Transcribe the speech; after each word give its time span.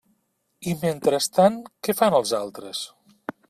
I 0.71 0.73
mentrestant, 0.83 1.61
¿què 1.89 1.97
fan 2.03 2.19
els 2.23 2.33
altres? 2.41 2.85